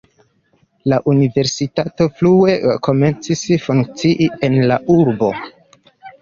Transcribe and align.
La 0.91 0.97
universitato 1.11 2.07
frue 2.21 2.55
komencis 2.87 3.45
funkcii 3.67 4.31
en 4.49 4.57
la 4.73 4.81
urbo. 4.97 5.31